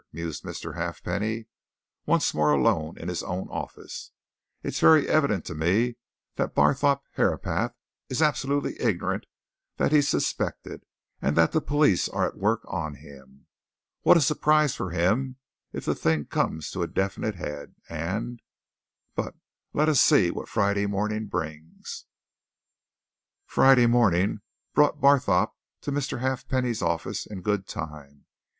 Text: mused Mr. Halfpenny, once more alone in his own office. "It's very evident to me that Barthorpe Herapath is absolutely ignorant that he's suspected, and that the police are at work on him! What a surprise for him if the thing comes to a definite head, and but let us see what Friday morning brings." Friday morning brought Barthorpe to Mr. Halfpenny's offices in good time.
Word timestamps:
mused 0.11 0.43
Mr. 0.43 0.73
Halfpenny, 0.73 1.45
once 2.07 2.33
more 2.33 2.51
alone 2.51 2.97
in 2.97 3.07
his 3.07 3.21
own 3.21 3.47
office. 3.49 4.09
"It's 4.63 4.79
very 4.79 5.07
evident 5.07 5.45
to 5.45 5.53
me 5.53 5.97
that 6.37 6.55
Barthorpe 6.55 7.03
Herapath 7.17 7.75
is 8.09 8.19
absolutely 8.19 8.81
ignorant 8.81 9.27
that 9.77 9.91
he's 9.91 10.09
suspected, 10.09 10.87
and 11.21 11.35
that 11.37 11.51
the 11.51 11.61
police 11.61 12.09
are 12.09 12.25
at 12.27 12.35
work 12.35 12.61
on 12.67 12.95
him! 12.95 13.45
What 14.01 14.17
a 14.17 14.21
surprise 14.21 14.73
for 14.75 14.89
him 14.89 15.35
if 15.71 15.85
the 15.85 15.93
thing 15.93 16.25
comes 16.25 16.71
to 16.71 16.81
a 16.81 16.87
definite 16.87 17.35
head, 17.35 17.75
and 17.87 18.41
but 19.13 19.35
let 19.71 19.87
us 19.87 20.01
see 20.01 20.31
what 20.31 20.49
Friday 20.49 20.87
morning 20.87 21.27
brings." 21.27 22.05
Friday 23.45 23.85
morning 23.85 24.41
brought 24.73 24.99
Barthorpe 24.99 25.53
to 25.81 25.91
Mr. 25.91 26.21
Halfpenny's 26.21 26.81
offices 26.81 27.27
in 27.27 27.41
good 27.43 27.67
time. 27.67 28.25